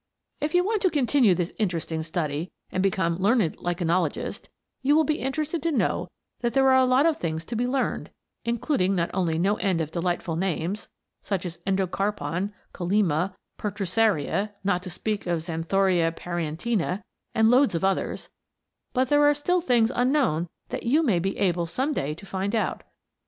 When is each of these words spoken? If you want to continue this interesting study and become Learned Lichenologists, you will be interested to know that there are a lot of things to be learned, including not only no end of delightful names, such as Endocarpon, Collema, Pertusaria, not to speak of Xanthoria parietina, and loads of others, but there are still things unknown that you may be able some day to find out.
If 0.39 0.55
you 0.55 0.63
want 0.63 0.81
to 0.81 0.89
continue 0.89 1.35
this 1.35 1.53
interesting 1.59 2.01
study 2.01 2.51
and 2.71 2.81
become 2.81 3.17
Learned 3.17 3.55
Lichenologists, 3.59 4.47
you 4.81 4.95
will 4.95 5.03
be 5.03 5.19
interested 5.19 5.61
to 5.61 5.71
know 5.71 6.07
that 6.39 6.53
there 6.53 6.67
are 6.71 6.79
a 6.81 6.85
lot 6.87 7.05
of 7.05 7.17
things 7.17 7.45
to 7.45 7.55
be 7.55 7.67
learned, 7.67 8.09
including 8.43 8.95
not 8.95 9.11
only 9.13 9.37
no 9.37 9.57
end 9.57 9.79
of 9.79 9.91
delightful 9.91 10.35
names, 10.35 10.89
such 11.21 11.45
as 11.45 11.59
Endocarpon, 11.67 12.51
Collema, 12.73 13.35
Pertusaria, 13.59 14.53
not 14.63 14.81
to 14.81 14.89
speak 14.89 15.27
of 15.27 15.43
Xanthoria 15.43 16.11
parietina, 16.11 17.03
and 17.35 17.51
loads 17.51 17.75
of 17.75 17.83
others, 17.83 18.29
but 18.93 19.09
there 19.09 19.21
are 19.23 19.35
still 19.35 19.61
things 19.61 19.91
unknown 19.93 20.49
that 20.69 20.81
you 20.81 21.03
may 21.03 21.19
be 21.19 21.37
able 21.37 21.67
some 21.67 21.93
day 21.93 22.15
to 22.15 22.25
find 22.25 22.55
out. 22.55 22.81